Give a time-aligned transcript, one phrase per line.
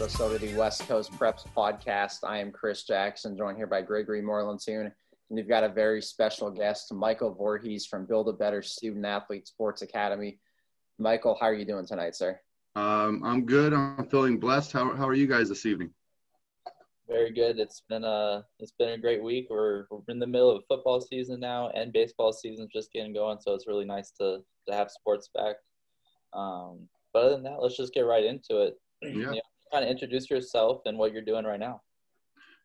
[0.00, 2.18] episode of the West Coast Preps podcast.
[2.22, 4.92] I am Chris Jackson, joined here by Gregory Moreland-Soon, and
[5.28, 9.82] we've got a very special guest, Michael Voorhees from Build a Better Student Athlete Sports
[9.82, 10.38] Academy.
[11.00, 12.38] Michael, how are you doing tonight, sir?
[12.76, 13.72] Um, I'm good.
[13.72, 14.70] I'm feeling blessed.
[14.70, 15.90] How, how are you guys this evening?
[17.08, 17.58] Very good.
[17.58, 19.48] It's been a it's been a great week.
[19.50, 23.38] We're we're in the middle of football season now, and baseball season's just getting going.
[23.40, 25.56] So it's really nice to to have sports back.
[26.34, 28.74] Um, but other than that, let's just get right into it.
[29.02, 29.10] Yeah.
[29.12, 29.40] You know,
[29.70, 31.82] kind of introduce yourself and what you're doing right now.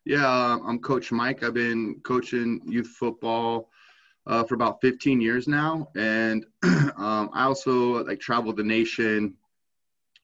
[0.04, 1.42] Yeah, uh, I'm Coach Mike.
[1.42, 3.70] I've been coaching youth football
[4.26, 9.34] uh, for about 15 years now, and um, I also like traveled the nation,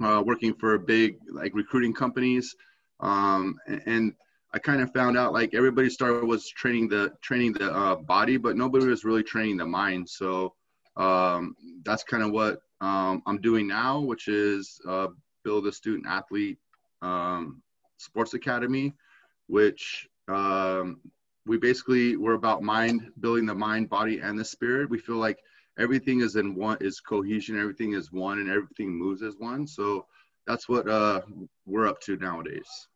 [0.02, 2.54] uh, working for big like recruiting companies,
[3.00, 4.12] um, and, and
[4.52, 8.36] I kind of found out like everybody started was training the training the uh, body,
[8.36, 10.08] but nobody was really training the mind.
[10.08, 10.54] So
[10.96, 15.08] um, that's kind of what um, I'm doing now, which is uh,
[15.44, 16.58] build a student athlete
[17.02, 17.62] um,
[17.96, 18.94] sports academy,
[19.46, 21.00] which um,
[21.46, 24.90] we basically we're about mind building the mind, body, and the spirit.
[24.90, 25.38] We feel like
[25.78, 29.66] everything is in one is cohesion, everything is one, and everything moves as one.
[29.66, 30.06] So
[30.46, 31.22] that's what uh,
[31.66, 32.88] we're up to nowadays.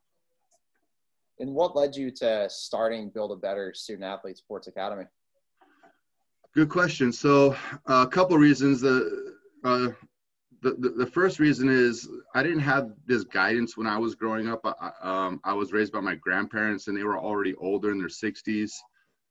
[1.41, 5.05] And what led you to starting Build a Better Student Athlete Sports Academy?
[6.55, 7.13] Good question.
[7.13, 7.57] So
[7.89, 8.81] uh, a couple reasons.
[8.81, 9.89] The, uh,
[10.73, 14.65] the, the first reason is I didn't have this guidance when I was growing up.
[14.65, 18.09] I, um, I was raised by my grandparents, and they were already older in their
[18.09, 18.71] 60s.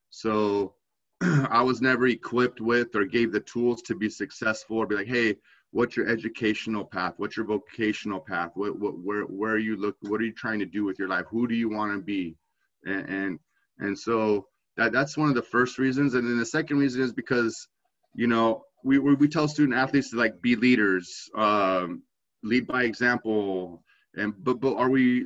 [0.10, 0.76] So
[1.22, 5.08] I was never equipped with or gave the tools to be successful or be like,
[5.08, 5.38] hey,
[5.72, 7.16] what's your educational path?
[7.18, 8.52] What's your vocational path?
[8.54, 9.98] What, what where where are you look?
[10.02, 11.26] What are you trying to do with your life?
[11.30, 12.38] Who do you want to be?
[12.86, 13.40] And, and
[13.80, 16.14] and so that that's one of the first reasons.
[16.14, 17.68] And then the second reason is because,
[18.14, 22.04] you know, we we, tell student athletes to like be leaders, um,
[22.44, 23.84] lead by example.
[24.16, 25.26] And but but are we?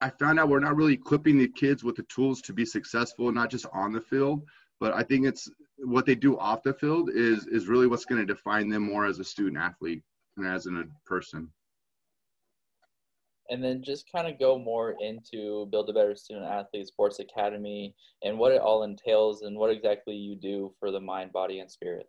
[0.00, 3.32] I found out we're not really equipping the kids with the tools to be successful,
[3.32, 4.42] not just on the field,
[4.80, 5.48] but I think it's
[5.78, 9.06] what they do off the field is is really what's going to define them more
[9.06, 10.02] as a student athlete
[10.36, 11.50] and as a person.
[13.50, 17.94] And then just kind of go more into Build a Better Student Athlete Sports Academy
[18.22, 21.70] and what it all entails and what exactly you do for the mind, body, and
[21.70, 22.08] spirit.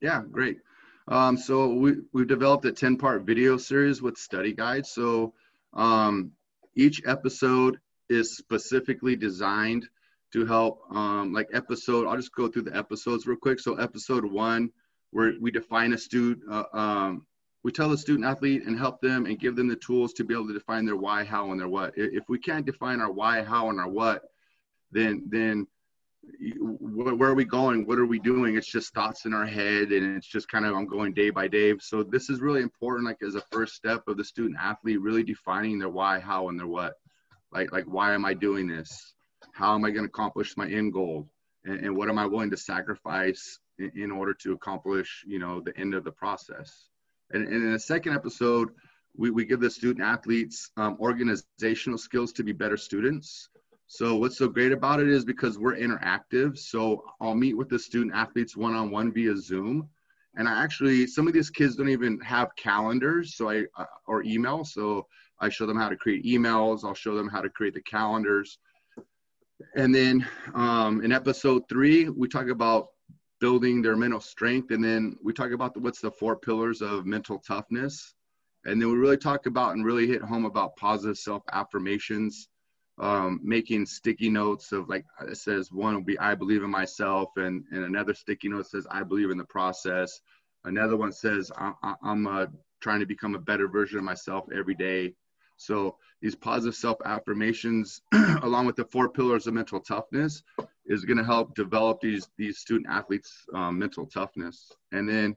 [0.00, 0.58] Yeah, great.
[1.06, 4.90] Um, so we, we've developed a 10 part video series with study guides.
[4.90, 5.32] So
[5.72, 6.32] um,
[6.76, 9.88] each episode is specifically designed
[10.32, 14.24] to help um, like episode i'll just go through the episodes real quick so episode
[14.24, 14.70] one
[15.10, 17.26] where we define a student uh, um,
[17.64, 20.34] we tell the student athlete and help them and give them the tools to be
[20.34, 23.42] able to define their why how and their what if we can't define our why
[23.42, 24.22] how and our what
[24.92, 25.66] then then
[26.50, 30.16] where are we going what are we doing it's just thoughts in our head and
[30.16, 33.18] it's just kind of i'm going day by day so this is really important like
[33.26, 36.66] as a first step of the student athlete really defining their why how and their
[36.66, 36.94] what
[37.52, 39.14] like like why am i doing this
[39.58, 41.28] how am I going to accomplish my end goal?
[41.64, 45.60] And, and what am I willing to sacrifice in, in, order to accomplish, you know,
[45.60, 46.86] the end of the process?
[47.32, 48.68] And, and in the second episode,
[49.16, 53.48] we, we give the student athletes um, organizational skills to be better students.
[53.90, 56.58] So what's so great about it is because we're interactive.
[56.58, 59.88] So I'll meet with the student athletes one-on-one via Zoom.
[60.36, 64.22] And I actually, some of these kids don't even have calendars, so I uh, or
[64.22, 64.62] email.
[64.62, 65.06] So
[65.40, 66.84] I show them how to create emails.
[66.84, 68.58] I'll show them how to create the calendars.
[69.74, 72.88] And then um, in episode three, we talk about
[73.40, 74.70] building their mental strength.
[74.70, 78.14] And then we talk about the, what's the four pillars of mental toughness.
[78.66, 82.48] And then we really talk about and really hit home about positive self affirmations,
[83.00, 87.30] um, making sticky notes of like it says one will be I believe in myself,
[87.36, 90.20] and, and another sticky note says I believe in the process.
[90.64, 92.46] Another one says I, am uh,
[92.80, 95.14] trying to become a better version of myself every day.
[95.56, 98.00] So these positive self affirmations,
[98.42, 100.42] along with the four pillars of mental toughness,
[100.86, 104.72] is going to help develop these these student athletes' um, mental toughness.
[104.92, 105.36] And then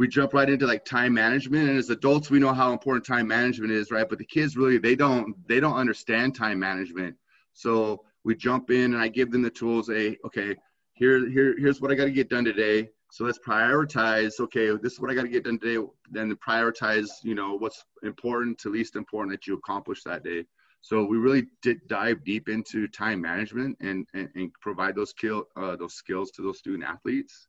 [0.00, 1.68] we jump right into like time management.
[1.68, 4.08] And as adults, we know how important time management is, right?
[4.08, 7.14] But the kids really they don't they don't understand time management.
[7.52, 9.90] So we jump in and I give them the tools.
[9.90, 10.56] A okay,
[10.94, 14.92] here here here's what I got to get done today so let's prioritize okay this
[14.92, 18.70] is what i got to get done today then prioritize you know what's important to
[18.70, 20.44] least important that you accomplish that day
[20.80, 25.42] so we really did dive deep into time management and and, and provide those skill
[25.56, 27.48] uh, those skills to those student athletes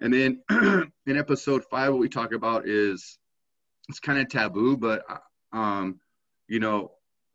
[0.00, 0.42] and then
[1.06, 3.18] in episode five what we talk about is
[3.88, 5.04] it's kind of taboo but
[5.52, 5.98] um
[6.48, 6.90] you know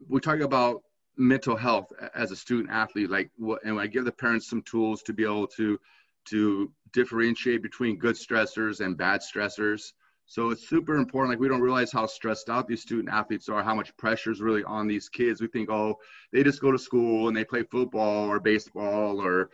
[0.07, 0.81] we talk about
[1.17, 5.03] mental health as a student athlete like what and i give the parents some tools
[5.03, 5.77] to be able to
[6.25, 9.94] to differentiate between good stressors and bad stressors.
[10.25, 11.31] So it's super important.
[11.31, 14.41] Like we don't realize how stressed out these student athletes are, how much pressure is
[14.41, 15.41] really on these kids.
[15.41, 15.97] We think, oh,
[16.31, 19.50] they just go to school and they play football or baseball or,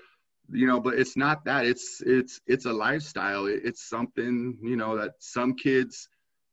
[0.52, 1.66] you know, but it's not that.
[1.66, 3.46] It's it's it's a lifestyle.
[3.48, 6.10] It's something you know that some kids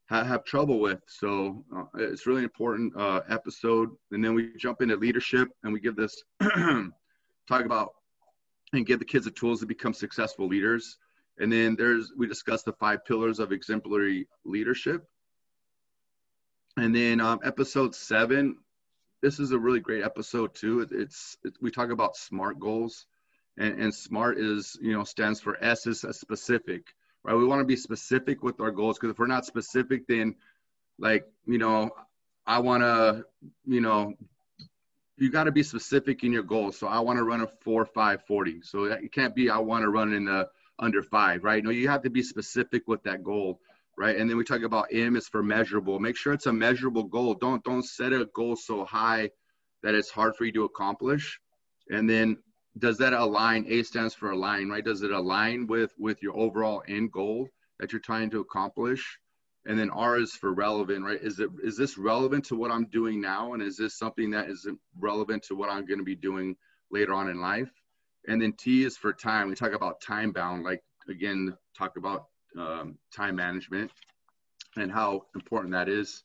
[0.07, 1.01] have, have trouble with.
[1.07, 3.89] So uh, it's really important uh, episode.
[4.11, 7.93] And then we jump into leadership and we give this talk about
[8.73, 10.97] and give the kids the tools to become successful leaders.
[11.39, 15.05] And then there's we discuss the five pillars of exemplary leadership.
[16.77, 18.57] And then um, episode seven,
[19.21, 20.81] this is a really great episode too.
[20.81, 23.05] It, it's it, we talk about SMART goals,
[23.57, 27.35] and, and SMART is you know stands for S is specific, right?
[27.35, 30.35] We want to be specific with our goals because if we're not specific, then
[30.99, 31.91] like you know,
[32.45, 33.25] I want to
[33.65, 34.13] you know
[35.17, 36.77] you got to be specific in your goals.
[36.77, 38.61] So I want to run a four, five, 40.
[38.63, 41.63] So it can't be, I want to run in the under five, right?
[41.63, 43.59] No, you have to be specific with that goal,
[43.97, 44.17] right?
[44.17, 45.99] And then we talk about M is for measurable.
[45.99, 47.35] Make sure it's a measurable goal.
[47.35, 49.29] Don't, don't set a goal so high
[49.83, 51.39] that it's hard for you to accomplish.
[51.89, 52.37] And then
[52.77, 53.65] does that align?
[53.67, 54.83] A stands for align, right?
[54.83, 57.49] Does it align with, with your overall end goal
[57.79, 59.19] that you're trying to accomplish?
[59.65, 61.21] and then R is for relevant, right?
[61.21, 64.49] Is it is this relevant to what I'm doing now, and is this something that
[64.49, 64.67] is
[64.99, 66.55] relevant to what I'm going to be doing
[66.91, 67.69] later on in life?
[68.27, 69.49] And then T is for time.
[69.49, 72.25] We talk about time bound, like again, talk about
[72.57, 73.91] um, time management
[74.75, 76.23] and how important that is.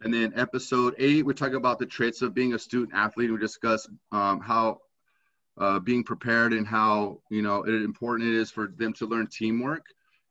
[0.00, 3.30] And then episode eight, we talk about the traits of being a student athlete.
[3.30, 4.78] We discuss um, how
[5.58, 9.84] uh, being prepared and how you know important it is for them to learn teamwork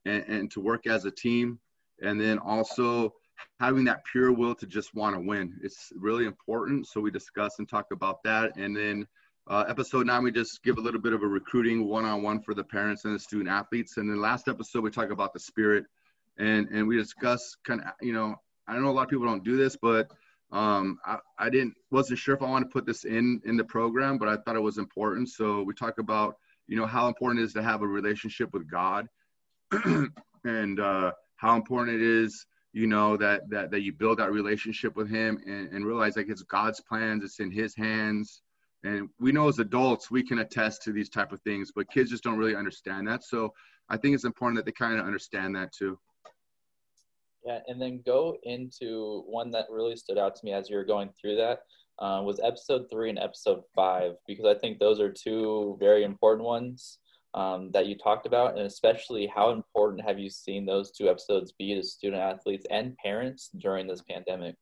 [0.06, 1.60] and, and to work as a team
[2.02, 3.14] and then also
[3.60, 5.60] having that pure will to just want to win.
[5.64, 6.88] It's really important.
[6.88, 8.58] So we discuss and talk about that.
[8.58, 9.08] And then
[9.48, 12.64] uh, episode nine, we just give a little bit of a recruiting one-on-one for the
[12.64, 13.98] parents and the student athletes.
[13.98, 15.86] And then last episode, we talk about the spirit
[16.38, 18.36] and, and we discuss kind of, you know,
[18.68, 20.12] I know a lot of people don't do this, but
[20.52, 23.64] um, I, I didn't, wasn't sure if I want to put this in, in the
[23.64, 25.30] program, but I thought it was important.
[25.30, 26.36] So we talk about,
[26.68, 29.08] you know, how important it is to have a relationship with God.
[30.44, 34.96] And, uh, how important it is you know that that that you build that relationship
[34.96, 38.42] with him and, and realize like it's god's plans it's in his hands.
[38.84, 42.10] And we know as adults we can attest to these type of things but kids
[42.10, 43.24] just don't really understand that.
[43.24, 43.54] So
[43.90, 46.00] i think it's important that they kind of understand that too
[47.46, 50.84] yeah and then go into one that really stood out to me as you were
[50.84, 51.64] going through that
[52.00, 56.46] uh, was episode three and episode five because i think those are two very important
[56.46, 57.00] ones
[57.34, 61.54] um, that you talked about, and especially how important have you seen those two episodes
[61.54, 64.56] be to student athletes and parents during this pandemic?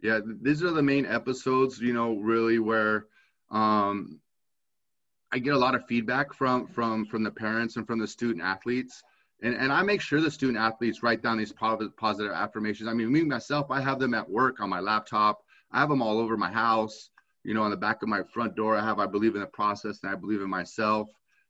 [0.00, 3.06] Yeah, these are the main episodes, you know, really where
[3.50, 4.20] um,
[5.32, 8.44] I get a lot of feedback from from from the parents and from the student
[8.44, 9.02] athletes.
[9.42, 12.88] And, and I make sure the student athletes write down these positive, affirmations.
[12.88, 15.42] I mean, me myself, I have them at work on my laptop.
[15.70, 17.10] I have them all over my house.
[17.44, 19.46] You know, on the back of my front door, I have I believe in the
[19.46, 21.08] process and I believe in myself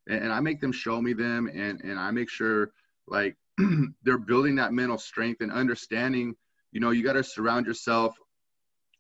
[0.08, 2.72] and, and I make them show me them, and and I make sure
[3.06, 3.36] like
[4.02, 6.34] they're building that mental strength and understanding.
[6.72, 8.16] You know, you got to surround yourself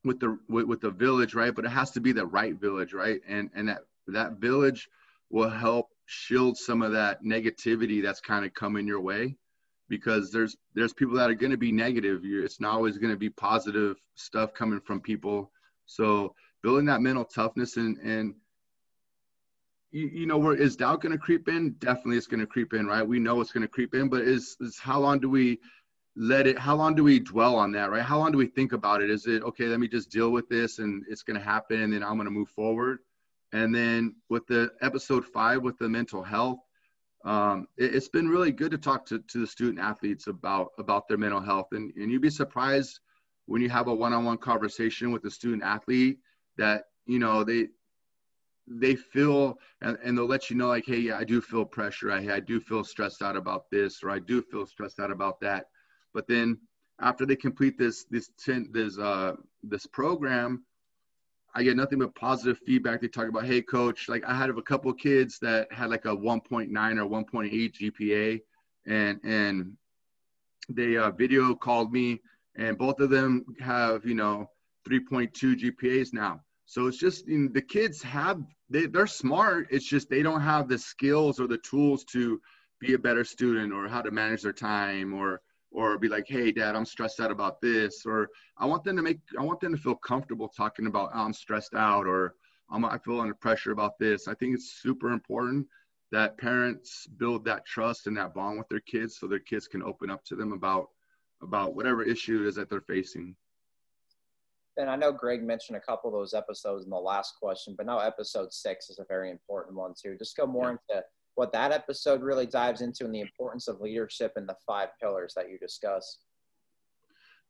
[0.04, 1.54] with the with, with the village, right?
[1.54, 3.20] But it has to be the right village, right?
[3.26, 4.88] And and that that village
[5.30, 9.36] will help shield some of that negativity that's kind of coming your way
[9.88, 13.18] because there's there's people that are going to be negative it's not always going to
[13.18, 15.50] be positive stuff coming from people
[15.84, 18.34] so building that mental toughness and and
[19.90, 21.74] you, you know, where is doubt going to creep in?
[21.78, 23.06] Definitely, it's going to creep in, right?
[23.06, 25.58] We know it's going to creep in, but is is how long do we
[26.16, 26.58] let it?
[26.58, 28.02] How long do we dwell on that, right?
[28.02, 29.10] How long do we think about it?
[29.10, 29.64] Is it okay?
[29.64, 32.26] Let me just deal with this, and it's going to happen, and then I'm going
[32.26, 32.98] to move forward.
[33.52, 36.58] And then with the episode five with the mental health,
[37.24, 41.08] um, it, has been really good to talk to, to the student athletes about about
[41.08, 43.00] their mental health, and and you'd be surprised
[43.46, 46.18] when you have a one-on-one conversation with a student athlete
[46.58, 47.68] that you know they
[48.66, 52.12] they feel and, and, they'll let you know like hey yeah i do feel pressure.
[52.12, 55.40] I, I do feel stressed out about this or i do feel stressed out about
[55.40, 55.66] that.
[56.12, 56.58] But then
[57.00, 60.64] after they complete this this ten, this uh this program
[61.58, 64.62] i get nothing but positive feedback they talk about hey coach like i had a
[64.62, 68.40] couple kids that had like a 1.9 or 1.8 gpa
[68.86, 69.76] and and
[70.70, 72.20] they uh, video called me
[72.56, 74.48] and both of them have you know
[74.88, 79.68] 3.2 gpas now so it's just you know, the kids have they, they're smart.
[79.70, 82.40] It's just they don't have the skills or the tools to
[82.78, 85.40] be a better student or how to manage their time or
[85.78, 88.04] or be like, hey, dad, I'm stressed out about this.
[88.04, 91.24] Or I want them to make I want them to feel comfortable talking about oh,
[91.24, 92.34] I'm stressed out or
[92.68, 94.26] I'm, I feel under pressure about this.
[94.26, 95.68] I think it's super important
[96.10, 99.84] that parents build that trust and that bond with their kids so their kids can
[99.84, 100.88] open up to them about
[101.42, 103.36] about whatever issue it is that they're facing.
[104.78, 107.86] And I know Greg mentioned a couple of those episodes in the last question, but
[107.86, 110.16] now episode six is a very important one too.
[110.18, 110.96] Just go more yeah.
[110.96, 111.04] into
[111.38, 115.34] what that episode really dives into and the importance of leadership and the five pillars
[115.36, 116.18] that you discuss.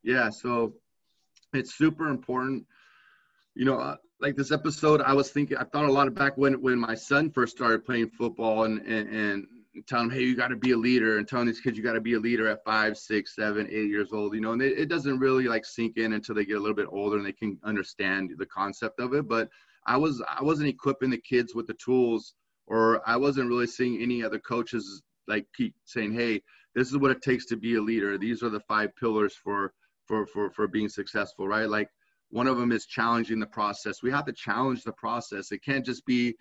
[0.03, 0.75] Yeah, so
[1.55, 2.67] it's super important.
[3.55, 6.37] You know, uh, like this episode, I was thinking, I thought a lot of back
[6.37, 9.47] when when my son first started playing football and and, and
[9.87, 11.95] telling him, hey, you got to be a leader, and telling these kids you got
[11.95, 14.35] to be a leader at five, six, seven, eight years old.
[14.35, 16.77] You know, and it, it doesn't really like sink in until they get a little
[16.77, 19.27] bit older and they can understand the concept of it.
[19.27, 19.49] But
[19.87, 22.35] I was I wasn't equipping the kids with the tools,
[22.69, 26.43] or I wasn't really seeing any other coaches like keep saying, hey,
[26.75, 28.17] this is what it takes to be a leader.
[28.19, 29.73] These are the five pillars for
[30.07, 31.69] for for for being successful, right?
[31.69, 31.89] Like
[32.31, 34.03] one of them is challenging the process.
[34.03, 35.51] We have to challenge the process.
[35.51, 36.37] It can't just be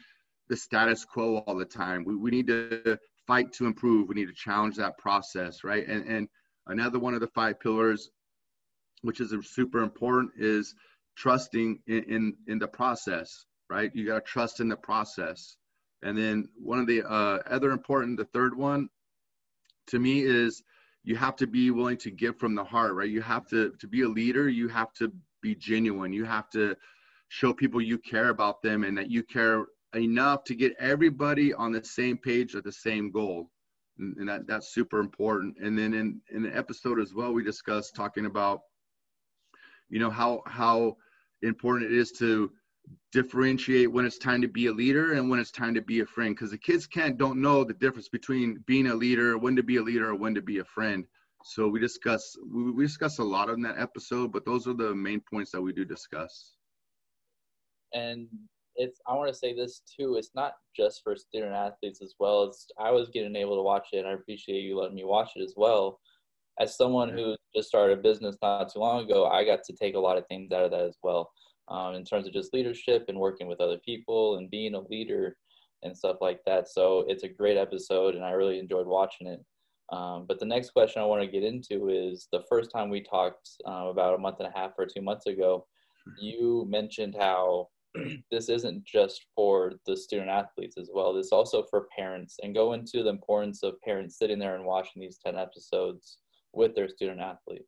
[0.50, 2.04] the status quo all the time.
[2.06, 4.08] We, we need to fight to improve.
[4.08, 5.88] We need to challenge that process, right?
[5.88, 6.28] And, and
[6.68, 8.10] another one of the five pillars,
[9.02, 10.76] which is super important, is
[11.16, 13.92] trusting in, in, in the process, right?
[13.94, 15.58] You got to trust in the process.
[16.04, 18.90] And then one of the uh, other important, the third one
[19.88, 20.64] to me is
[21.04, 23.10] you have to be willing to give from the heart, right?
[23.10, 25.12] You have to, to be a leader, you have to
[25.42, 26.14] be genuine.
[26.14, 26.76] You have to
[27.30, 31.72] show people you care about them and that you care enough to get everybody on
[31.72, 33.50] the same page at the same goal.
[33.98, 35.58] And, and that, that's super important.
[35.62, 38.62] And then in, in the episode as well, we discussed talking about,
[39.90, 40.98] you know, how, how
[41.42, 42.52] important it is to
[43.12, 46.06] differentiate when it's time to be a leader and when it's time to be a
[46.06, 46.36] friend.
[46.36, 49.78] Because the kids can't, don't know the difference between being a leader, when to be
[49.78, 51.06] a leader or when to be a friend.
[51.44, 54.94] So we discuss we, we discuss a lot in that episode, but those are the
[54.94, 56.56] main points that we do discuss.
[57.94, 58.28] And
[58.76, 60.16] it's I want to say this too.
[60.16, 62.50] It's not just for student athletes as well.
[62.50, 65.32] as I was getting able to watch it, and I appreciate you letting me watch
[65.36, 66.00] it as well.
[66.60, 69.96] As someone who just started a business not too long ago, I got to take
[69.96, 71.30] a lot of things out of that as well,
[71.70, 75.36] um, in terms of just leadership and working with other people and being a leader
[75.84, 76.68] and stuff like that.
[76.68, 79.44] So it's a great episode, and I really enjoyed watching it.
[79.92, 83.02] Um, but the next question I want to get into is the first time we
[83.02, 85.66] talked uh, about a month and a half or two months ago,
[86.20, 87.70] you mentioned how
[88.32, 91.14] this isn't just for the student athletes as well.
[91.14, 95.02] This also for parents and go into the importance of parents sitting there and watching
[95.02, 96.18] these 10 episodes
[96.54, 97.66] with their student athlete.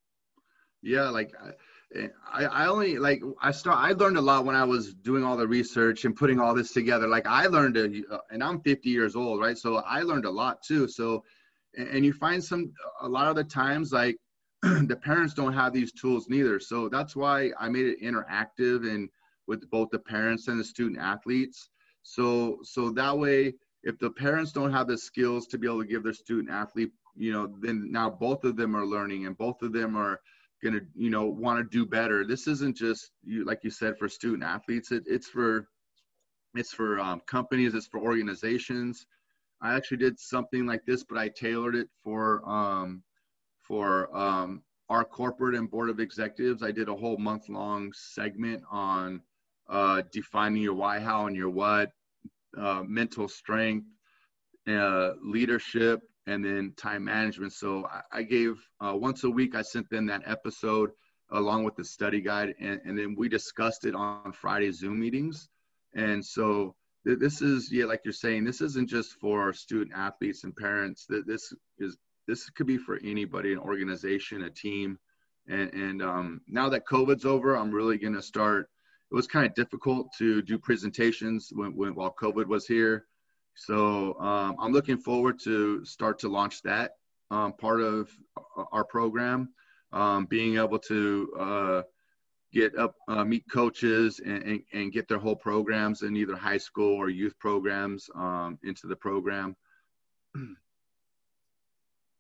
[0.82, 1.34] Yeah, like
[2.32, 5.36] I, I only like I start I learned a lot when I was doing all
[5.36, 7.08] the research and putting all this together.
[7.08, 9.58] Like I learned a, uh, and I'm 50 years old, right?
[9.58, 10.88] So I learned a lot too.
[10.88, 11.24] So
[11.78, 14.18] and you find some a lot of the times like
[14.62, 19.10] the parents don't have these tools neither so that's why i made it interactive and
[19.48, 21.70] with both the parents and the student athletes
[22.04, 23.54] so so that way
[23.84, 26.92] if the parents don't have the skills to be able to give their student athlete
[27.16, 30.20] you know then now both of them are learning and both of them are
[30.62, 32.26] going to you know want to do better.
[32.26, 34.92] This isn't just you like you said for student athletes.
[34.92, 35.68] It, it's for
[36.56, 39.06] it's for um, companies it's for organizations.
[39.62, 43.04] I actually did something like this, but I tailored it for um,
[43.62, 46.64] for um, our corporate and board of executives.
[46.64, 49.22] I did a whole month long segment on
[49.70, 51.92] uh, defining your why, how, and your what,
[52.58, 53.86] uh, mental strength,
[54.68, 57.54] uh, leadership, and then time management.
[57.54, 59.56] So I, I gave uh, once a week.
[59.56, 60.92] I sent them that episode
[61.32, 65.50] along with the study guide, and, and then we discussed it on Friday Zoom meetings.
[65.94, 70.56] And so this is yeah like you're saying this isn't just for student athletes and
[70.56, 74.98] parents that this is this could be for anybody an organization a team
[75.48, 78.70] and and um, now that covid's over i'm really going to start
[79.12, 83.06] it was kind of difficult to do presentations when, when while covid was here
[83.60, 86.92] so um, i'm looking forward to start to launch that
[87.32, 88.10] um, part of
[88.72, 89.50] our program
[89.92, 91.82] um, being able to uh,
[92.54, 96.58] get up, uh, meet coaches, and, and, and, get their whole programs in either high
[96.58, 99.56] school or youth programs um, into the program.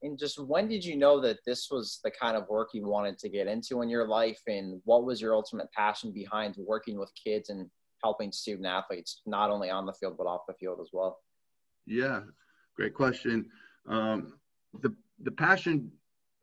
[0.02, 3.20] And just when did you know that this was the kind of work you wanted
[3.20, 4.40] to get into in your life?
[4.48, 7.70] And what was your ultimate passion behind working with kids and
[8.02, 11.20] helping student athletes, not only on the field, but off the field as well?
[11.90, 12.22] Yeah,
[12.76, 13.48] great question.
[13.88, 14.34] Um,
[14.82, 15.92] the, the passion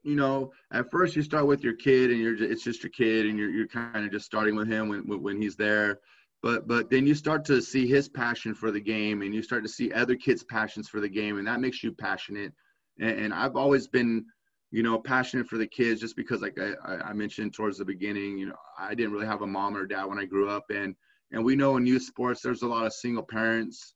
[0.07, 2.91] you know, at first you start with your kid and you're just, it's just your
[2.91, 5.99] kid and you're, you're kind of just starting with him when, when he's there.
[6.45, 9.65] But, but then you start to see his passion for the game and you start
[9.65, 12.53] to see other kids' passions for the game and that makes you passionate.
[13.00, 14.26] And, and I've always been,
[14.71, 18.38] you know, passionate for the kids just because like I, I mentioned towards the beginning,
[18.38, 20.95] you know, I didn't really have a mom or dad when I grew up and,
[21.33, 23.96] and we know in youth sports, there's a lot of single parents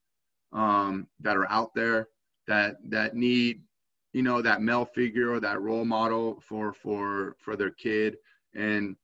[0.52, 2.08] um, that are out there
[2.46, 3.62] that, that need
[4.12, 8.16] you know that male figure or that role model for for for their kid.
[8.54, 8.96] And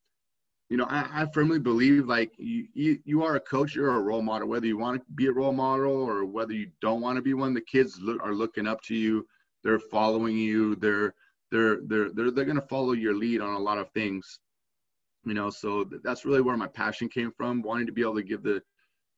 [0.69, 4.01] you know i, I firmly believe like you, you you are a coach you're a
[4.01, 4.49] role model.
[4.49, 7.35] Whether you want to be a role model or whether you don't want to be
[7.35, 9.27] one the kids are looking up to you.
[9.63, 10.77] They're following you.
[10.77, 11.15] They're
[11.51, 14.41] they're they're they're, they're going to follow your lead on a lot of things.
[15.25, 18.23] You know so that's really where my passion came from wanting to be able to
[18.23, 18.63] give the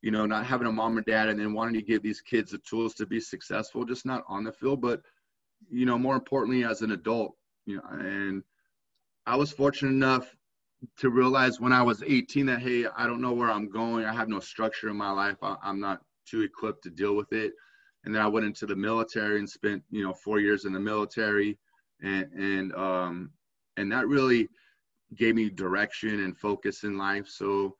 [0.01, 2.51] you know not having a mom or dad and then wanting to give these kids
[2.51, 4.81] the tools to be successful just not on the field.
[4.81, 5.01] But
[5.69, 8.43] you know more importantly as an adult you know and
[9.25, 10.35] i was fortunate enough
[10.97, 14.05] to realize when i was 18 that hey i don't know where i'm going.
[14.05, 15.37] I have no structure in my life.
[15.41, 17.53] I, i'm not too equipped to deal with it.
[18.05, 20.79] And then i went into the military and spent you know four years in the
[20.79, 21.57] military.
[22.01, 23.31] And and um
[23.77, 24.47] and that really
[25.15, 27.27] gave me direction and focus in life.
[27.27, 27.75] So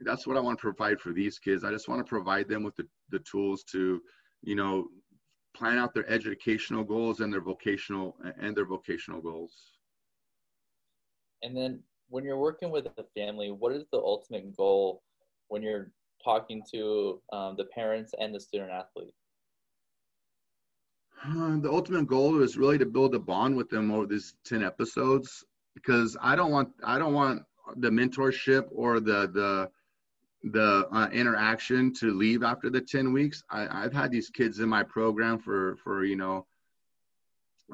[0.00, 1.64] that's what I want to provide for these kids.
[1.64, 4.00] I just want to provide them with the, the tools to,
[4.42, 4.88] you know,
[5.54, 9.52] plan out their educational goals and their vocational and their vocational goals.
[11.42, 15.02] And then when you're working with a family, what is the ultimate goal
[15.48, 19.14] when you're talking to um, the parents and the student athlete?
[21.24, 24.64] Uh, the ultimate goal is really to build a bond with them over these 10
[24.64, 27.42] episodes because I don't want I don't want
[27.76, 29.70] the mentorship or the the
[30.52, 34.68] the uh, interaction to leave after the 10 weeks I, i've had these kids in
[34.68, 36.46] my program for for you know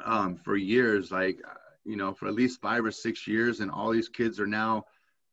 [0.05, 1.41] um, for years like
[1.85, 4.85] you know for at least five or six years and all these kids are now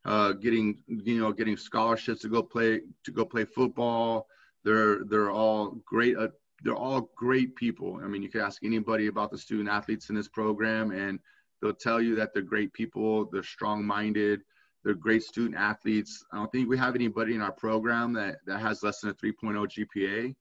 [0.06, 4.28] uh, getting you know getting scholarships to go play to go play football.
[4.66, 6.28] They're they're all great uh,
[6.62, 8.02] they're all great people.
[8.04, 11.20] I mean you could ask anybody about the student athletes in this program and
[11.64, 14.42] They'll tell you that they're great people, they're strong minded,
[14.84, 16.24] they're great student athletes.
[16.32, 19.14] I don't think we have anybody in our program that, that has less than a
[19.14, 20.36] 3.0 GPA.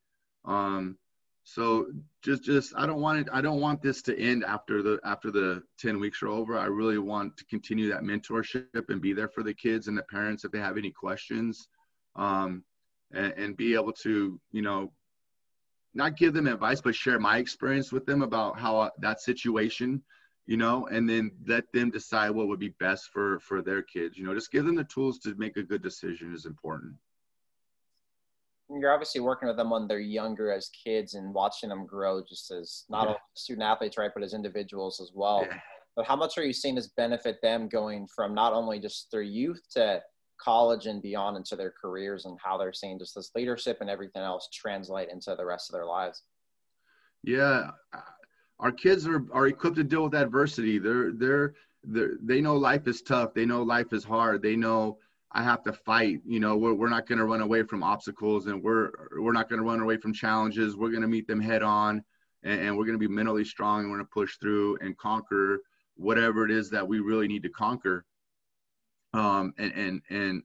[0.45, 0.99] Um,
[1.45, 1.87] so
[2.23, 5.33] just just I don't want it I don't want this to end after the after
[5.33, 6.57] the 10 weeks are over.
[6.57, 10.05] I really want to continue that mentorship and be there for the kids and the
[10.05, 11.67] parents if they have any questions.
[12.15, 12.63] Um,
[13.13, 14.93] and, and be able to, you know,
[15.95, 20.03] not give them advice, but share my experience with them about how that situation
[20.47, 24.17] you know, and then let them decide what would be best for for their kids.
[24.17, 26.95] You know, just give them the tools to make a good decision is important.
[28.71, 32.51] You're obviously working with them when they're younger as kids and watching them grow, just
[32.51, 33.09] as not yeah.
[33.09, 35.47] only student athletes, right, but as individuals as well.
[35.49, 35.59] Yeah.
[35.95, 39.23] But how much are you seeing this benefit them going from not only just their
[39.23, 40.03] youth to
[40.41, 44.23] college and beyond into their careers and how they're seeing just this leadership and everything
[44.23, 46.23] else translate into the rest of their lives?
[47.23, 47.71] Yeah,
[48.63, 50.79] our kids are are equipped to deal with adversity.
[50.79, 53.35] They're they're they're they know life is tough.
[53.35, 54.41] They know life is hard.
[54.41, 54.99] They know
[55.33, 56.21] I have to fight.
[56.25, 59.49] You know, we're we're not going to run away from obstacles, and we're we're not
[59.49, 60.77] going to run away from challenges.
[60.77, 62.05] We're going to meet them head on,
[62.45, 63.81] and, and we're going to be mentally strong.
[63.81, 65.59] And we're going to push through and conquer
[65.97, 68.05] whatever it is that we really need to conquer.
[69.13, 70.43] Um, and and and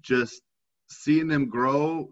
[0.00, 0.42] just
[0.88, 2.10] seeing them grow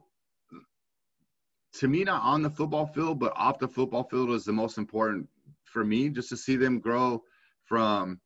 [1.81, 4.79] to me, not on the football field, but off the football field is the most
[4.79, 5.29] important
[5.65, 7.23] for me, just to see them grow
[7.65, 8.21] from,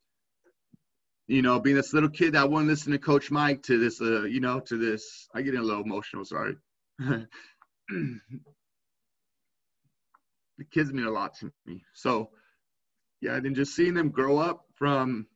[1.27, 4.23] you know, being this little kid that wouldn't listen to Coach Mike to this, uh,
[4.23, 5.29] you know, to this.
[5.35, 6.25] I get a little emotional.
[6.25, 6.57] Sorry.
[6.99, 7.29] the
[10.71, 11.83] kids mean a lot to me.
[11.95, 12.31] So,
[13.21, 15.27] yeah, and just seeing them grow up from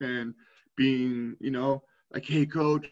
[0.00, 0.34] and
[0.76, 2.86] being, you know, like, hey, coach,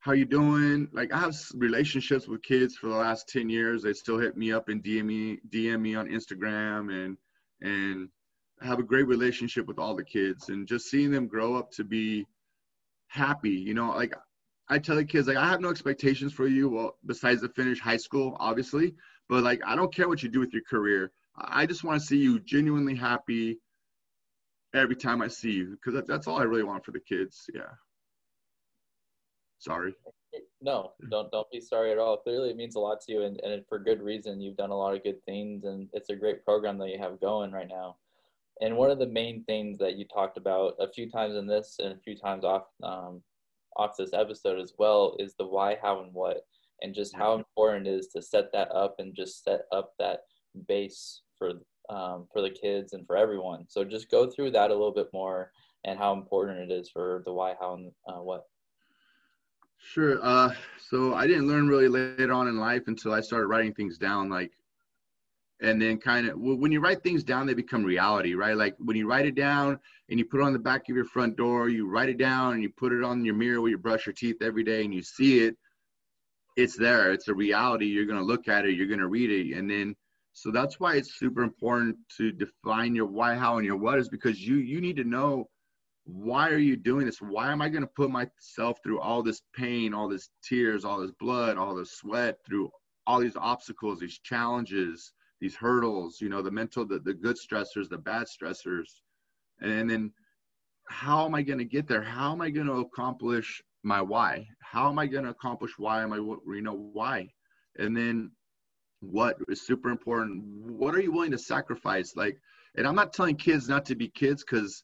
[0.00, 0.88] how you doing?
[0.92, 3.82] Like I have relationships with kids for the last 10 years.
[3.82, 7.16] They still hit me up and DM me, DM me on Instagram and,
[7.60, 8.08] and
[8.62, 11.84] have a great relationship with all the kids and just seeing them grow up to
[11.84, 12.26] be
[13.08, 14.14] happy, you know, like
[14.68, 16.68] I tell the kids, like, I have no expectations for you.
[16.68, 18.94] Well, besides the finish high school, obviously,
[19.28, 21.12] but like, I don't care what you do with your career.
[21.36, 23.58] I just want to see you genuinely happy
[24.72, 25.76] every time I see you.
[25.84, 27.50] Cause that's all I really want for the kids.
[27.52, 27.62] Yeah.
[29.60, 29.94] Sorry.
[30.62, 32.16] No, don't don't be sorry at all.
[32.16, 34.40] Clearly, it means a lot to you, and, and for good reason.
[34.40, 37.20] You've done a lot of good things, and it's a great program that you have
[37.20, 37.96] going right now.
[38.62, 41.76] And one of the main things that you talked about a few times in this,
[41.78, 43.22] and a few times off um,
[43.76, 46.46] off this episode as well, is the why, how, and what,
[46.82, 50.20] and just how important it is to set that up and just set up that
[50.68, 51.52] base for
[51.90, 53.64] um, for the kids and for everyone.
[53.68, 55.52] So just go through that a little bit more
[55.84, 58.44] and how important it is for the why, how, and uh, what.
[59.80, 60.18] Sure.
[60.22, 63.82] Uh, so I didn't learn really later on in life until I started writing things
[63.82, 64.16] down.
[64.16, 64.52] Like,
[65.60, 68.56] and then kind of when you write things down, they become reality, right?
[68.56, 71.04] Like when you write it down and you put it on the back of your
[71.04, 73.78] front door, you write it down and you put it on your mirror where you
[73.78, 75.56] brush your teeth every day and you see it.
[76.56, 77.12] It's there.
[77.12, 77.86] It's a reality.
[77.86, 78.74] You're to look at it.
[78.74, 79.56] You're to read it.
[79.56, 79.96] And then
[80.32, 84.08] So that's why it's super important to define your why, how, and your what is
[84.08, 85.48] because you you need to know
[86.12, 87.20] why are you doing this?
[87.20, 91.00] Why am I going to put myself through all this pain, all this tears, all
[91.00, 92.70] this blood, all this sweat, through
[93.06, 97.88] all these obstacles, these challenges, these hurdles, you know, the mental, the, the good stressors,
[97.88, 98.88] the bad stressors.
[99.60, 100.12] And then
[100.88, 102.02] how am I going to get there?
[102.02, 104.46] How am I going to accomplish my why?
[104.60, 107.28] How am I going to accomplish why am I, you know, why?
[107.78, 108.30] And then
[109.00, 110.42] what is super important?
[110.44, 112.14] What are you willing to sacrifice?
[112.16, 112.36] Like,
[112.76, 114.82] and I'm not telling kids not to be kids because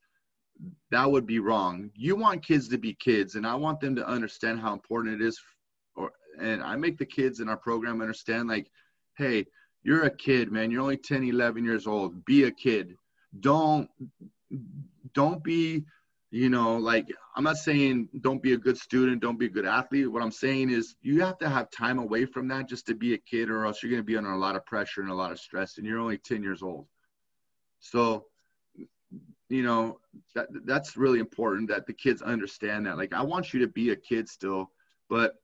[0.90, 1.90] that would be wrong.
[1.94, 5.24] You want kids to be kids, and I want them to understand how important it
[5.26, 5.40] is.
[5.94, 8.70] Or, and I make the kids in our program understand, like,
[9.16, 9.46] hey,
[9.82, 10.70] you're a kid, man.
[10.70, 12.24] You're only 10, 11 years old.
[12.24, 12.96] Be a kid.
[13.40, 13.88] Don't,
[15.14, 15.84] don't be,
[16.30, 19.66] you know, like, I'm not saying don't be a good student, don't be a good
[19.66, 20.10] athlete.
[20.10, 23.14] What I'm saying is you have to have time away from that just to be
[23.14, 25.14] a kid, or else you're going to be under a lot of pressure and a
[25.14, 26.86] lot of stress, and you're only 10 years old.
[27.78, 28.26] So,
[29.48, 30.00] you know
[30.34, 32.96] that that's really important that the kids understand that.
[32.96, 34.70] Like i want you to be a kid still
[35.08, 35.34] but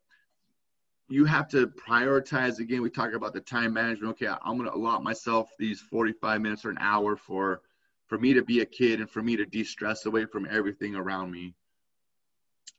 [1.08, 2.80] you have to prioritize again.
[2.80, 4.12] We talk about the time management.
[4.12, 7.62] Okay i'm going to allot myself these 45 minutes or an hour for
[8.06, 11.30] for me to be a kid and for me to de-stress away from everything around
[11.30, 11.54] me.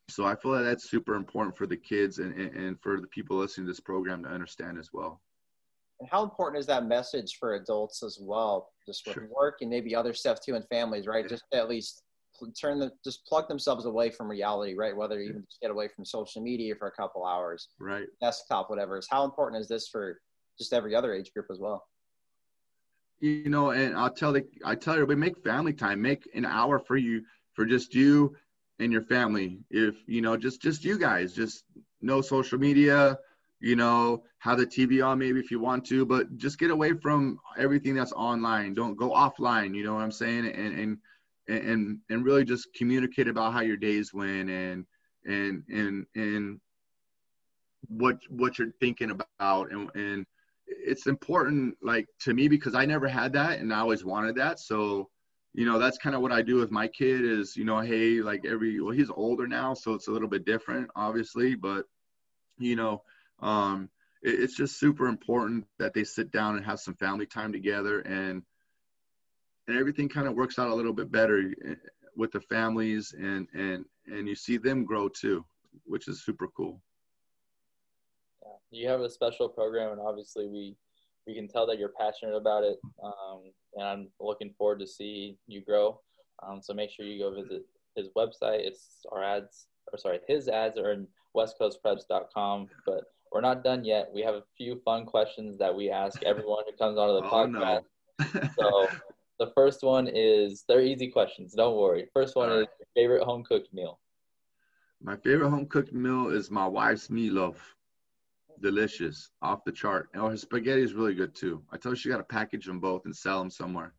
[0.10, 3.08] So i feel like that's super important for the kids and, and, and for the
[3.08, 5.22] people listening to this program to understand as well
[6.00, 9.28] and how important is that message for adults as well, just with sure.
[9.28, 11.28] work and maybe other stuff too in families, right?
[11.28, 12.04] Just at least
[12.60, 14.96] turn the just plug themselves away from reality, right?
[14.96, 18.08] Whether you even just get away from social media for a couple hours, right?
[18.22, 18.98] Desktop, whatever.
[18.98, 20.20] Is how important is this for
[20.58, 21.86] just every other age group as well?
[23.20, 26.80] You know, and I'll tell the I tell everybody make family time, make an hour
[26.80, 28.36] for you for just you
[28.80, 29.60] and your family.
[29.70, 31.64] If you know, just just you guys, just
[32.02, 33.18] no social media
[33.64, 36.92] you know, have the TV on maybe if you want to, but just get away
[37.02, 38.74] from everything that's online.
[38.74, 39.74] Don't go offline.
[39.74, 40.48] You know what I'm saying?
[40.48, 40.98] And and
[41.48, 44.86] and and really just communicate about how your days went and
[45.26, 46.60] and and and
[47.88, 50.26] what what you're thinking about and and
[50.68, 54.60] it's important like to me because I never had that and I always wanted that.
[54.60, 55.10] So
[55.54, 58.22] you know that's kind of what I do with my kid is you know hey
[58.22, 61.86] like every well he's older now so it's a little bit different obviously but
[62.60, 63.04] you know
[63.42, 63.90] um,
[64.22, 68.00] it, it's just super important that they sit down and have some family time together
[68.02, 68.44] and
[69.68, 71.76] and everything kind of works out a little bit better eh,
[72.16, 75.46] with the families and and and you see them grow too
[75.86, 76.82] which is super cool.
[78.70, 80.76] You have a special program and obviously we
[81.28, 83.44] we can tell that you're passionate about it um,
[83.76, 86.00] and i'm looking forward to see you grow.
[86.46, 87.64] Um, so make sure you go visit
[87.96, 88.60] his website.
[88.60, 94.10] It's our ads or sorry his ads are in westcoastpreps.com but we're not done yet.
[94.14, 97.32] We have a few fun questions that we ask everyone who comes onto the oh,
[97.32, 97.84] podcast.
[98.34, 98.50] No.
[98.58, 98.88] so
[99.40, 101.54] the first one is they're easy questions.
[101.54, 102.08] Don't worry.
[102.14, 104.00] First one is favorite home cooked meal.
[105.02, 107.56] My favorite home cooked meal is my wife's meatloaf.
[108.62, 110.10] Delicious, off the chart.
[110.14, 111.62] And her spaghetti is really good too.
[111.72, 113.94] I told her she got to package them both and sell them somewhere.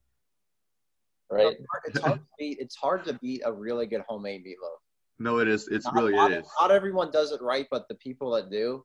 [1.31, 1.57] Right.
[1.87, 2.59] It's hard, to beat.
[2.61, 4.79] It's hard to beat a really good homemade meatloaf.
[5.19, 5.69] No, it is.
[5.69, 6.47] It's not, really not, it is.
[6.61, 8.85] Not everyone does it right, but the people that do,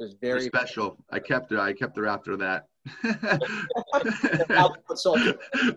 [0.00, 0.96] there's very special.
[1.10, 1.58] I kept it.
[1.58, 2.68] I kept her after that.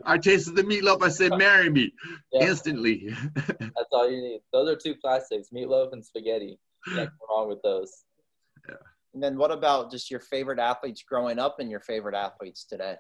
[0.06, 1.04] I tasted the meatloaf.
[1.04, 1.94] I said, "Marry me
[2.32, 2.48] yeah.
[2.48, 4.40] instantly." That's all you need.
[4.54, 6.58] Those are two classics: meatloaf and spaghetti.
[6.88, 8.06] Nothing wrong with those.
[8.70, 8.76] Yeah.
[9.14, 12.96] And then, what about just your favorite athletes growing up and your favorite athletes today?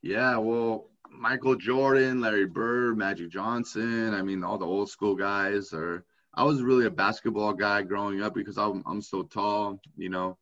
[0.00, 4.14] Yeah, well, Michael Jordan, Larry Bird, Magic Johnson.
[4.14, 8.22] I mean, all the old school guys are I was really a basketball guy growing
[8.22, 10.38] up because I'm I'm so tall, you know.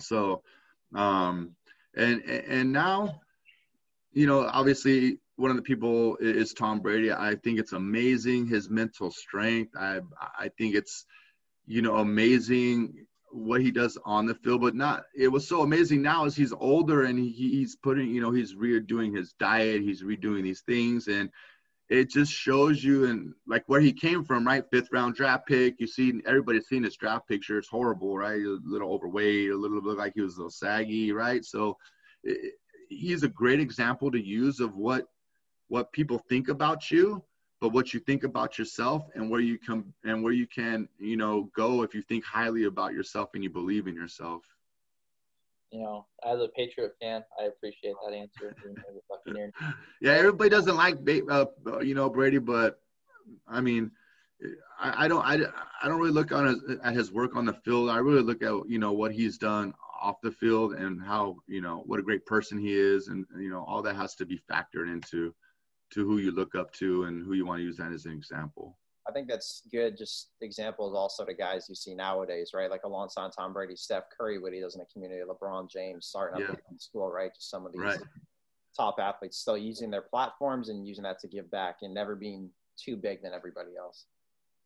[0.00, 0.42] So,
[0.94, 1.54] um,
[1.94, 3.20] and and now,
[4.12, 7.12] you know, obviously one of the people is Tom Brady.
[7.12, 9.74] I think it's amazing his mental strength.
[9.76, 11.04] I I think it's,
[11.66, 15.04] you know, amazing what he does on the field, but not.
[15.14, 18.54] It was so amazing now as he's older and he, he's putting, you know, he's
[18.54, 21.30] redoing his diet, he's redoing these things, and
[21.88, 24.64] it just shows you and like where he came from, right?
[24.70, 25.76] Fifth round draft pick.
[25.78, 27.58] You see, everybody's seen his draft picture.
[27.58, 28.40] It's horrible, right?
[28.40, 31.44] A little overweight, a little bit like he was a little saggy, right?
[31.44, 31.78] So
[32.24, 32.54] it,
[32.90, 35.06] he's a great example to use of what
[35.68, 37.22] what people think about you,
[37.60, 41.16] but what you think about yourself and where you come and where you can, you
[41.16, 44.42] know, go if you think highly about yourself and you believe in yourself
[45.70, 48.54] you know, as a Patriot fan, I appreciate that answer.
[50.00, 50.96] yeah, everybody doesn't like,
[51.30, 51.46] uh,
[51.80, 52.80] you know, Brady, but
[53.46, 53.90] I mean,
[54.80, 55.34] I, I, don't, I,
[55.82, 57.90] I don't really look on his, at his work on the field.
[57.90, 61.60] I really look at, you know, what he's done off the field and how you
[61.60, 64.40] know what a great person he is and you know all that has to be
[64.50, 65.34] factored into
[65.90, 68.12] to who you look up to and who you want to use that as an
[68.12, 68.78] example
[69.08, 69.96] I think that's good.
[69.96, 72.70] Just examples also to guys you see nowadays, right?
[72.70, 76.44] Like alongside Tom Brady, Steph Curry, what he does in the community, LeBron James starting
[76.44, 77.34] up in school, right?
[77.34, 77.98] Just some of these right.
[78.76, 82.50] top athletes still using their platforms and using that to give back and never being
[82.76, 84.04] too big than everybody else.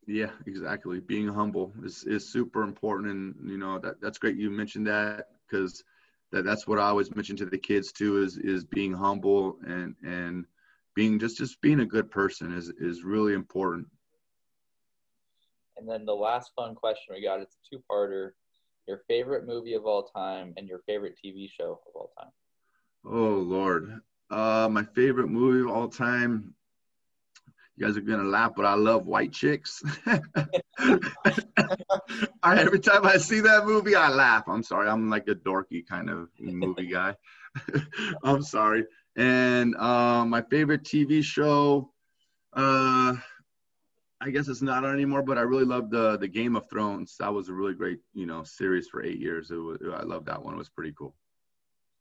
[0.09, 0.99] Yeah, exactly.
[0.99, 3.13] Being humble is, is super important.
[3.13, 4.37] And, you know, that, that's great.
[4.37, 5.85] You mentioned that because
[6.33, 9.95] that, that's what I always mention to the kids too, is, is being humble and,
[10.03, 10.47] and
[10.97, 13.87] being just, just being a good person is, is really important.
[15.77, 18.31] And then the last fun question we got, it's a two-parter.
[18.89, 22.31] Your favorite movie of all time and your favorite TV show of all time.
[23.05, 24.01] Oh Lord.
[24.31, 26.55] Uh, my favorite movie of all time.
[27.77, 29.83] You guys are gonna laugh, but I love White Chicks.
[32.43, 34.45] I, every time I see that movie, I laugh.
[34.47, 37.17] I'm sorry, I'm like a dorky kind of movie guy.
[38.25, 38.85] I'm sorry.
[39.17, 41.93] And uh, my favorite TV show,
[42.53, 43.15] uh,
[44.25, 47.17] I guess it's not on anymore, but I really loved the the Game of Thrones.
[47.19, 49.51] That was a really great, you know, series for eight years.
[49.51, 50.55] It was, I love that one.
[50.55, 51.15] It was pretty cool.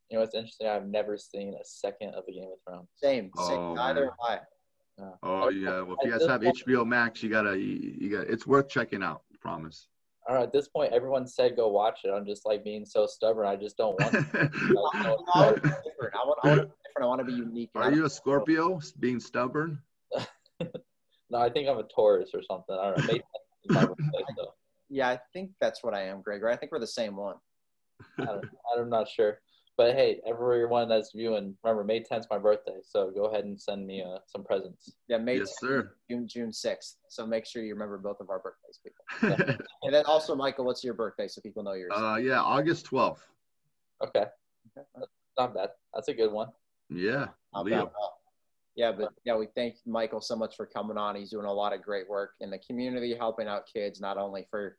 [0.10, 0.68] You know, it's interesting.
[0.68, 2.90] I've never seen a second of the Game of Thrones.
[2.96, 3.60] Same, oh, same.
[3.60, 4.40] Oh, Neither am I.
[5.24, 5.82] Oh yeah.
[5.82, 8.28] Well, if you guys have HBO Max, you gotta, you, you got.
[8.28, 9.24] It's worth checking out.
[9.34, 9.88] I promise.
[10.30, 10.44] All right.
[10.44, 12.10] At this point, everyone said go watch it.
[12.10, 13.48] I'm just like being so stubborn.
[13.48, 14.12] I just don't want.
[14.12, 14.20] To.
[15.34, 16.14] I, want, different.
[16.14, 17.02] I want, I want different.
[17.02, 17.72] I want to be unique.
[17.74, 18.80] Are you a Scorpio?
[19.00, 19.80] Being stubborn?
[21.32, 22.76] No, I think I'm a Taurus or something.
[22.76, 24.00] I don't
[24.38, 24.54] know.
[24.90, 26.50] yeah, I think that's what I am, Gregor.
[26.50, 27.36] I think we're the same one.
[28.20, 28.40] I
[28.78, 29.40] am not sure.
[29.78, 33.60] But hey, everyone that's viewing, remember May 10th is my birthday, so go ahead and
[33.60, 34.92] send me uh, some presents.
[35.08, 35.92] Yeah, May yes, 10th, sir.
[36.10, 36.96] June June 6th.
[37.08, 39.48] So make sure you remember both of our birthdays, people.
[39.48, 39.58] Yeah.
[39.84, 41.94] and then also, Michael, what's your birthday so people know yours?
[41.96, 43.20] Uh, yeah, August 12th.
[44.04, 44.26] Okay,
[44.78, 45.06] okay.
[45.40, 45.70] not bad.
[45.94, 46.50] That's a good one.
[46.90, 47.92] Yeah, not Leo.
[48.76, 51.16] Yeah, but yeah, we thank Michael so much for coming on.
[51.16, 54.48] He's doing a lot of great work in the community, helping out kids, not only
[54.50, 54.78] for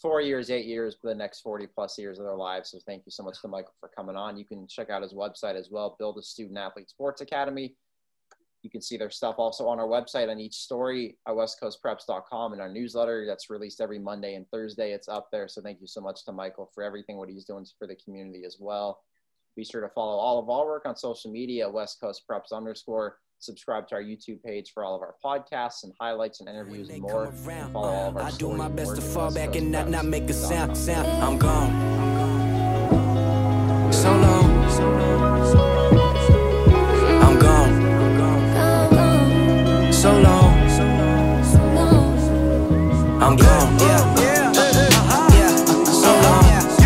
[0.00, 2.70] four years, eight years, but the next 40 plus years of their lives.
[2.70, 4.36] So thank you so much to Michael for coming on.
[4.36, 7.74] You can check out his website as well, Build a Student Athlete Sports Academy.
[8.62, 12.60] You can see their stuff also on our website on each story at westcoastpreps.com and
[12.60, 14.92] our newsletter that's released every Monday and Thursday.
[14.92, 15.46] It's up there.
[15.46, 18.44] So thank you so much to Michael for everything, what he's doing for the community
[18.44, 19.00] as well.
[19.56, 23.18] Be sure to follow all of our work on social media, West Coast Preps underscore
[23.38, 27.02] subscribe to our YouTube page for all of our podcasts and highlights and interviews and
[27.02, 27.26] more.
[27.26, 30.04] And follow all of our I do my best to fall back and not, not
[30.04, 30.76] make a sound.
[30.76, 31.06] sound.
[31.22, 32.17] I'm gone.